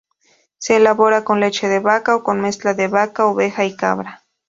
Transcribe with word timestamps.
Se 0.57 0.77
elabora 0.77 1.23
con 1.23 1.39
leche 1.39 1.67
de 1.67 1.77
vaca, 1.77 2.15
o 2.15 2.23
con 2.23 2.41
mezcla 2.41 2.73
de 2.73 2.87
vaca, 2.87 3.27
oveja 3.27 3.65
y 3.65 3.75
cabra. 3.75 4.25